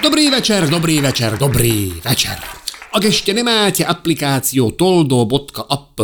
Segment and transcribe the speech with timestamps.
[0.00, 2.40] Dobrý večer, dobrý večer, dobrý večer.
[2.96, 5.96] Ak ešte nemáte aplikáciu toldo.app,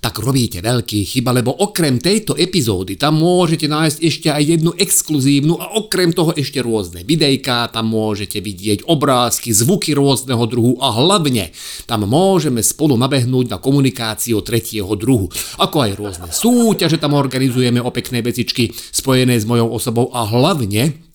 [0.00, 5.52] tak robíte veľký chyba, lebo okrem tejto epizódy tam môžete nájsť ešte aj jednu exkluzívnu
[5.60, 11.52] a okrem toho ešte rôzne videjká, tam môžete vidieť obrázky, zvuky rôzneho druhu a hlavne
[11.84, 15.28] tam môžeme spolu nabehnúť na komunikáciu tretieho druhu.
[15.60, 21.05] Ako aj rôzne súťaže tam organizujeme o pekné vecičky spojené s mojou osobou a hlavne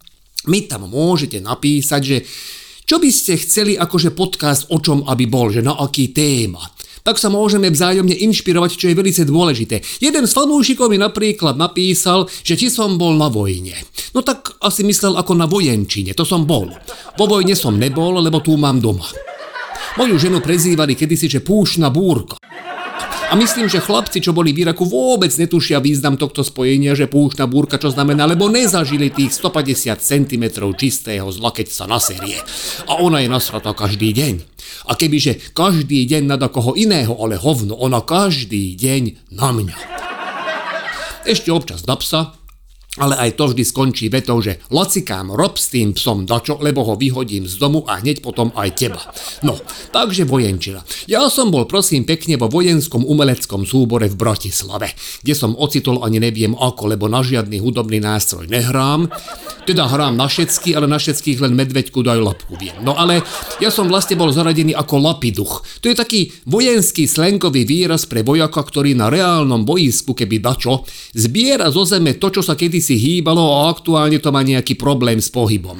[0.49, 2.17] mi tam môžete napísať, že
[2.87, 6.59] čo by ste chceli akože podcast o čom aby bol, že na aký téma.
[7.01, 9.81] Tak sa môžeme vzájomne inšpirovať, čo je veľmi dôležité.
[10.05, 13.73] Jeden z fanúšikov mi napríklad napísal, že či som bol na vojne.
[14.13, 16.69] No tak asi myslel ako na vojenčine, to som bol.
[17.17, 19.07] Vo vojne som nebol, lebo tu mám doma.
[19.97, 22.37] Moju ženu prezývali kedysi, že púšna búrka.
[23.31, 27.47] A myslím, že chlapci, čo boli v Iraku, vôbec netušia význam tohto spojenia, že púšna
[27.47, 30.43] búrka čo znamená, lebo nezažili tých 150 cm
[30.75, 32.43] čistého zla, keď sa naserie.
[32.91, 34.43] A ona je nasratá každý deň.
[34.83, 39.77] A kebyže každý deň na koho iného, ale hovno, ona každý deň na mňa.
[41.23, 42.35] Ešte občas na psa,
[42.99, 46.99] ale aj to vždy skončí vetou, že lacikám rob s tým psom dačo, lebo ho
[46.99, 48.99] vyhodím z domu a hneď potom aj teba.
[49.47, 49.55] No,
[49.95, 50.83] takže vojenčina.
[51.07, 54.91] Ja som bol prosím pekne vo vojenskom umeleckom súbore v Bratislave,
[55.23, 59.07] kde som ocitol ani neviem ako, lebo na žiadny hudobný nástroj nehrám.
[59.63, 62.75] Teda hrám na všetky, ale na všetkých len medveďku daj lapku viem.
[62.83, 63.23] No ale
[63.63, 65.79] ja som vlastne bol zaradený ako lapiduch.
[65.79, 70.83] To je taký vojenský slenkový výraz pre vojaka, ktorý na reálnom boisku, keby dačo,
[71.15, 75.21] zbiera zo zeme to, čo sa kedy si hýbalo a aktuálne to má nejaký problém
[75.21, 75.77] s pohybom.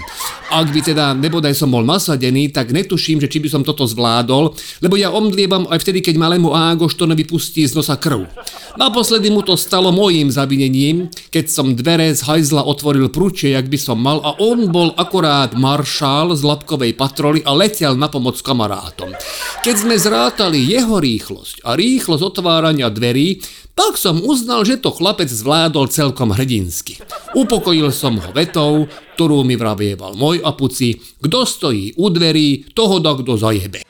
[0.51, 4.51] Ak by teda nebodaj som bol nasadený, tak netuším, že či by som toto zvládol,
[4.83, 8.27] lebo ja omdlievam aj vtedy, keď malému Ágoštonovi pustí z nosa krv.
[8.75, 13.79] Naposledy mu to stalo mojím zavinením, keď som dvere z hajzla otvoril prúčie, jak by
[13.79, 19.15] som mal a on bol akorát maršál z labkovej patroly a letel na pomoc kamarátom.
[19.63, 23.39] Keď sme zrátali jeho rýchlosť a rýchlosť otvárania dverí,
[23.73, 26.99] tak som uznal, že to chlapec zvládol celkom hrdinsky.
[27.33, 33.15] Upokojil som ho vetou, ktorú mi vravieval môj apuci, kto stojí u dverí, toho da
[33.15, 33.81] kto zajebe.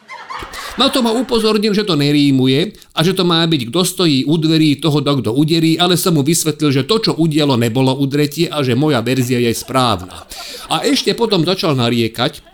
[0.79, 4.39] Na to ma upozornil, že to nerímuje a že to má byť kto stojí u
[4.39, 8.47] dverí, toho da kto uderí, ale som mu vysvetlil, že to, čo udialo, nebolo udretie
[8.47, 10.23] a že moja verzia je správna.
[10.71, 12.50] A ešte potom začal nariekať,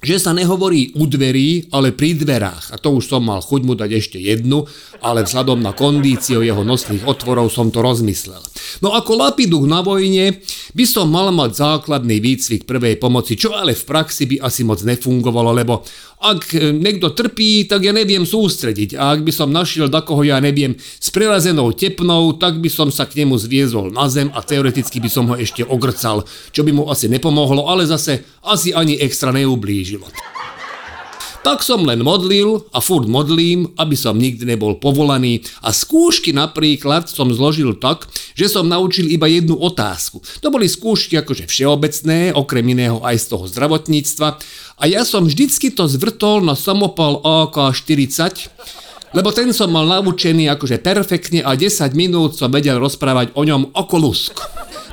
[0.00, 2.72] že sa nehovorí u dverí, ale pri dverách.
[2.72, 4.64] A to už som mal chuť mu dať ešte jednu,
[5.04, 8.40] ale vzhľadom na kondíciu jeho nosných otvorov som to rozmyslel.
[8.80, 10.40] No ako lapiduch na vojne
[10.72, 14.80] by som mal mať základný výcvik prvej pomoci, čo ale v praxi by asi moc
[14.80, 15.84] nefungovalo, lebo
[16.20, 20.76] ak niekto trpí, tak ja neviem sústrediť a ak by som našiel koho ja neviem
[20.76, 25.08] s prerazenou tepnou, tak by som sa k nemu zviezol na zem a teoreticky by
[25.08, 29.32] som ho ešte ogrcal, čo by mu asi nepomohlo, ale zase asi ani extra
[29.90, 30.06] neublížilo.
[31.40, 37.08] Tak som len modlil a furt modlím, aby som nikdy nebol povolaný a skúšky napríklad
[37.08, 38.04] som zložil tak,
[38.36, 40.20] že som naučil iba jednu otázku.
[40.44, 44.36] To boli skúšky akože všeobecné, okrem iného aj z toho zdravotníctva
[44.76, 48.52] a ja som vždycky to zvrtol na samopal AK-40,
[49.16, 53.72] lebo ten som mal naučený akože perfektne a 10 minút som vedel rozprávať o ňom
[53.72, 53.96] ako.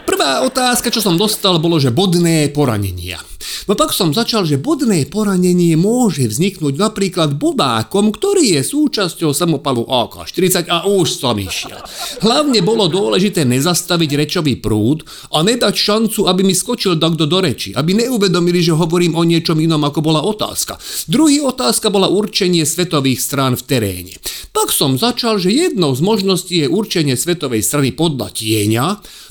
[0.08, 3.20] Prvá otázka, čo som dostal, bolo, že bodné poranenia.
[3.68, 9.84] No tak som začal, že bodné poranenie môže vzniknúť napríklad bodákom, ktorý je súčasťou samopalu
[9.84, 11.76] AK-40 a už som išiel.
[12.24, 15.04] Hlavne bolo dôležité nezastaviť rečový prúd
[15.36, 19.60] a nedať šancu, aby mi skočil takto do reči, aby neuvedomili, že hovorím o niečom
[19.60, 20.80] inom, ako bola otázka.
[21.12, 24.16] Druhý otázka bola určenie svetových strán v teréne.
[24.56, 28.86] Tak som začal, že jednou z možností je určenie svetovej strany podľa tieňa,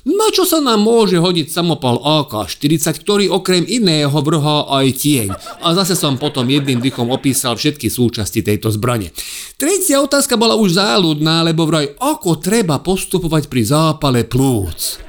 [0.06, 5.28] na čo sa nám môže hodiť samopal AK-40, ktorý okrem iného vrhá aj tieň.
[5.66, 9.10] A zase som potom jedným dychom opísal všetky súčasti tejto zbrane.
[9.58, 15.02] Tretia otázka bola už záľudná, lebo vraj ako treba postupovať pri zápale plúc.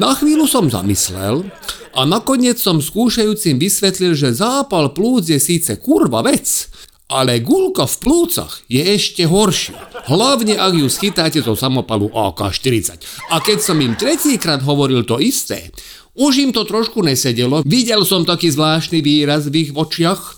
[0.00, 1.44] Na chvíľu som zamyslel
[1.92, 6.72] a nakoniec som skúšajúcim vysvetlil, že zápal plúc je síce kurva vec,
[7.08, 9.80] ale gulka v plúcach je ešte horšia.
[10.12, 13.00] Hlavne ak ju schytáte zo samopalu AK-40.
[13.32, 15.72] A keď som im tretíkrát hovoril to isté,
[16.18, 17.64] už im to trošku nesedelo.
[17.64, 20.36] Videl som taký zvláštny výraz v ich očiach,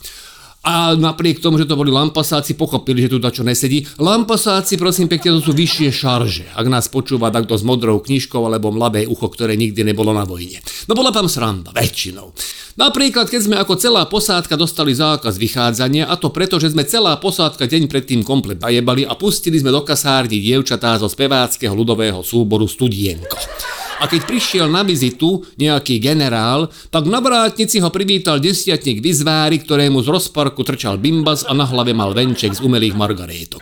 [0.61, 3.89] a napriek tomu, že to boli lampasáci, pochopili, že tu čo nesedí.
[3.97, 6.47] Lampasáci, prosím pekne, to sú vyššie šarže.
[6.53, 10.61] Ak nás počúva takto s modrou knižkou alebo mladé ucho, ktoré nikdy nebolo na vojne.
[10.85, 12.37] No bola tam sranda, väčšinou.
[12.77, 17.17] Napríklad, keď sme ako celá posádka dostali zákaz vychádzania, a to preto, že sme celá
[17.17, 22.69] posádka deň predtým komplet najebali a pustili sme do kasárni dievčatá zo speváckého ľudového súboru
[22.69, 23.80] Studienko.
[24.01, 30.01] A keď prišiel na vizitu nejaký generál, tak na vrátnici ho privítal desiatník vyzvári, ktorému
[30.01, 33.61] z rozparku trčal bimbas a na hlave mal venček z umelých margarétok.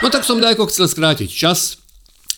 [0.00, 1.76] No tak som dajko chcel skrátiť čas,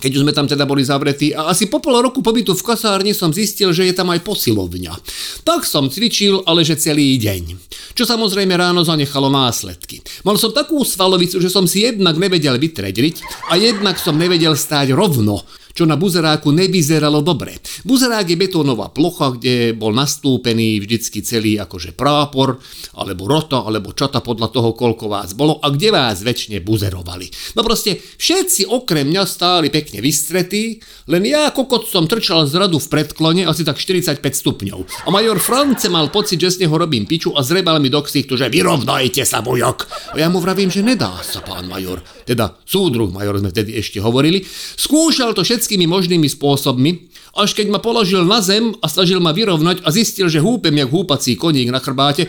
[0.03, 3.15] keď už sme tam teda boli zavretí a asi po pol roku pobytu v kasárni
[3.15, 4.99] som zistil, že je tam aj posilovňa.
[5.47, 7.55] Tak som cvičil, ale že celý deň.
[7.95, 10.03] Čo samozrejme ráno zanechalo následky.
[10.27, 14.91] Mal som takú svalovicu, že som si jednak nevedel vytredriť a jednak som nevedel stáť
[14.91, 17.59] rovno čo na buzeráku nevyzeralo dobre.
[17.85, 22.61] Buzerák je betónová plocha, kde bol nastúpený vždycky celý akože prápor,
[22.97, 27.57] alebo rota, alebo čata podľa toho, koľko vás bolo a kde vás väčšine buzerovali.
[27.57, 30.81] No proste všetci okrem mňa stáli pekne vystretí,
[31.11, 35.09] len ja kokot som trčal z radu v predklone asi tak 45 stupňov.
[35.09, 38.37] A major France mal pocit, že z neho robím piču a zrebal mi do ksichtu,
[38.39, 39.89] že vyrovnajte sa, bojok.
[40.15, 42.01] A ja mu vravím, že nedá sa, pán major.
[42.23, 44.45] Teda súdruh major sme vtedy ešte hovorili.
[44.79, 47.07] Skúšal to všetci všetkými možnými spôsobmi,
[47.39, 50.91] až keď ma položil na zem a snažil ma vyrovnať a zistil, že húpem jak
[50.91, 52.27] húpací koník na chrbáte,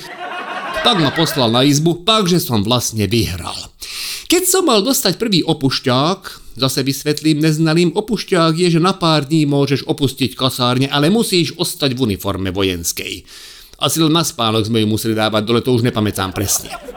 [0.86, 3.58] tak ma poslal na izbu, takže som vlastne vyhral.
[4.30, 9.50] Keď som mal dostať prvý opušťák, zase vysvetlím neznalým, opušťák je, že na pár dní
[9.50, 13.26] môžeš opustiť kasárne, ale musíš ostať v uniforme vojenskej.
[13.82, 16.93] Asi len na spánok sme ju museli dávať dole, to už nepamätám presne.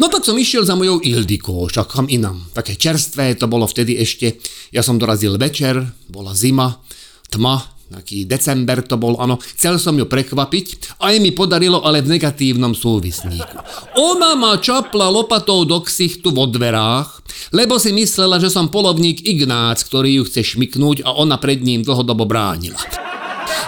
[0.00, 2.46] No tak som išiel za mojou Ildikou, však kam inam.
[2.56, 4.40] Také čerstvé to bolo vtedy ešte.
[4.72, 6.80] Ja som dorazil večer, bola zima,
[7.28, 9.36] tma, taký december to bol, áno.
[9.36, 13.56] Chcel som ju prekvapiť a jej mi podarilo, ale v negatívnom súvisníku.
[13.98, 17.20] Ona ma čapla lopatou do ksichtu vo dverách,
[17.50, 21.82] lebo si myslela, že som polovník Ignác, ktorý ju chce šmiknúť a ona pred ním
[21.82, 22.78] dlhodobo bránila.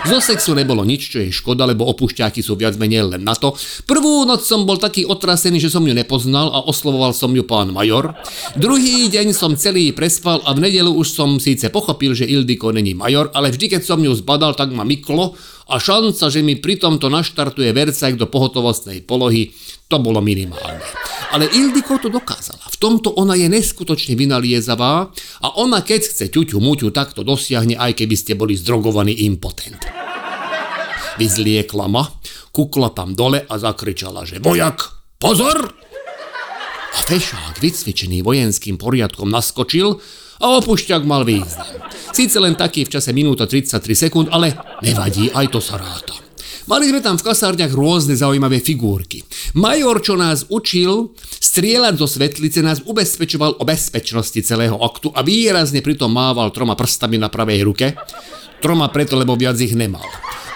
[0.03, 3.55] Zo sexu nebolo nič, čo je škoda, lebo opušťáky sú viac menej len na to.
[3.87, 7.71] Prvú noc som bol taký otrasený, že som ju nepoznal a oslovoval som ju pán
[7.71, 8.11] major.
[8.59, 12.99] Druhý deň som celý prespal a v nedelu už som síce pochopil, že Ildiko není
[12.99, 15.39] major, ale vždy, keď som ju zbadal, tak ma myklo
[15.73, 19.57] a šanca, že mi pri tomto naštartuje vercajk do pohotovostnej polohy,
[19.89, 20.85] to bolo minimálne.
[21.33, 22.61] Ale Ildiko to dokázala.
[22.69, 25.09] V tomto ona je neskutočne vynaliezavá
[25.41, 29.81] a ona keď chce ťuťu muťu, tak to dosiahne, aj keby ste boli zdrogovaný impotent.
[31.17, 32.05] Vyzliekla ma,
[32.53, 35.73] kukla tam dole a zakričala, že vojak, pozor!
[36.93, 39.97] A fešák, vycvičený vojenským poriadkom, naskočil
[40.45, 41.81] a opušťak mal význam.
[42.13, 44.53] Síce len taký v čase minúta 33 sekúnd, ale
[44.85, 46.13] nevadí, aj to sa ráta.
[46.71, 49.27] Mali sme tam v kasárniach rôzne zaujímavé figurky.
[49.59, 51.11] Major, čo nás učil
[51.43, 57.19] strieľať zo svetlice, nás ubezpečoval o bezpečnosti celého aktu a výrazne pritom mával troma prstami
[57.19, 57.99] na pravej ruke.
[58.63, 60.07] Troma preto, lebo viac ich nemal.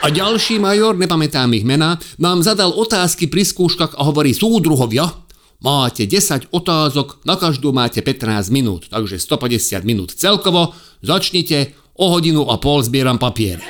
[0.04, 5.25] A ďalší major, nepamätám ich mená, nám zadal otázky pri skúškach a hovorí súdruhovia,
[5.66, 10.70] máte 10 otázok, na každú máte 15 minút, takže 150 minút celkovo,
[11.02, 13.66] začnite, o hodinu a pol zbieram papiere.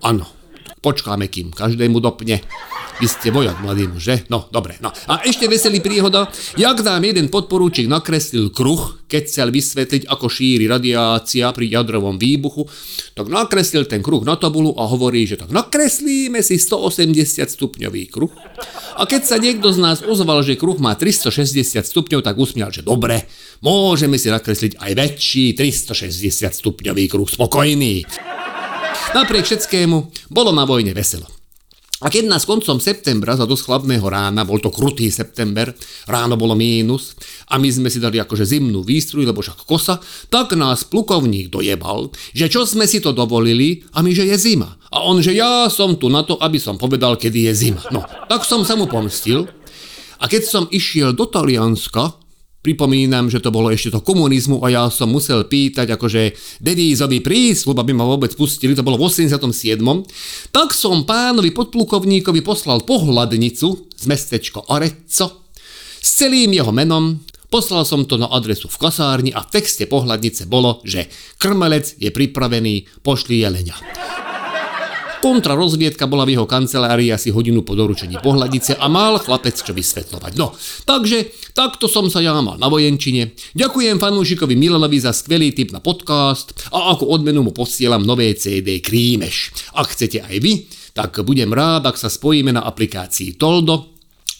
[0.00, 0.24] Áno,
[0.80, 2.40] počkáme, kým každému dopne.
[2.96, 4.16] Vy ste vojak, mladý muž, že?
[4.32, 4.88] No, dobre, no.
[4.88, 10.64] A ešte veselý príhoda, jak nám jeden podporúčik nakreslil kruh, keď chcel vysvetliť, ako šíri
[10.64, 12.64] radiácia pri jadrovom výbuchu,
[13.12, 18.32] tak nakreslil ten kruh na tabulu a hovorí, že tak nakreslíme si 180 stupňový kruh.
[18.96, 22.80] A keď sa niekto z nás ozval, že kruh má 360 stupňov, tak usmial, že
[22.80, 23.28] dobre,
[23.60, 28.08] môžeme si nakresliť aj väčší 360 stupňový kruh, spokojný.
[29.12, 31.35] Napriek všetkému bolo na vojne veselo.
[32.04, 35.72] A keď nás koncom septembra za dosť chladného rána, bol to krutý september,
[36.04, 37.16] ráno bolo mínus
[37.48, 39.96] a my sme si dali akože zimnú výstruj, lebo však kosa,
[40.28, 44.76] tak nás plukovník dojebal, že čo sme si to dovolili a my, že je zima.
[44.92, 47.80] A on, že ja som tu na to, aby som povedal, kedy je zima.
[47.88, 49.48] No, tak som sa mu pomstil
[50.20, 52.25] a keď som išiel do Talianska,
[52.66, 57.78] Pripomínam, že to bolo ešte to komunizmu a ja som musel pýtať akože devízový prísľub,
[57.78, 59.78] aby ma vôbec pustili, to bolo v 87.
[60.50, 65.46] Tak som pánovi podplukovníkovi poslal pohľadnicu z mestečko Arezzo
[66.02, 70.50] s celým jeho menom, Poslal som to na adresu v kasárni a v texte pohľadnice
[70.50, 71.06] bolo, že
[71.38, 73.78] krmelec je pripravený, pošli jelenia.
[75.24, 80.32] Kontrarozviedka bola v jeho kancelárii asi hodinu po doručení pohľadice a mal chlapec čo vysvetľovať.
[80.36, 80.52] No,
[80.84, 83.32] takže takto som sa ja mal na vojenčine.
[83.56, 88.84] Ďakujem fanúšikovi Milanovi za skvelý tip na podcast a ako odmenu mu posielam nové CD
[88.84, 89.56] Krímeš.
[89.72, 93.95] Ak chcete aj vy, tak budem rád, ak sa spojíme na aplikácii Toldo,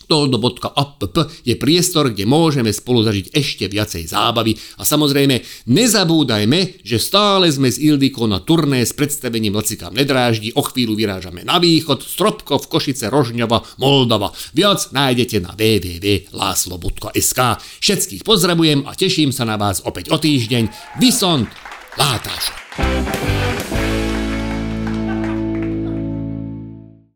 [0.07, 1.03] toldo.app
[1.43, 7.69] je priestor, kde môžeme spolu zažiť ešte viacej zábavy a samozrejme nezabúdajme, že stále sme
[7.69, 13.11] s Ildiko na turné s predstavením Lacikám nedráždi, o chvíľu vyrážame na východ, Stropkov, Košice,
[13.11, 14.33] Rožňova, Moldova.
[14.55, 17.41] Viac nájdete na www.láslo.sk
[17.83, 20.71] Všetkých pozdravujem a teším sa na vás opäť o týždeň.
[21.03, 21.51] Vysont!
[21.97, 23.66] Látásra!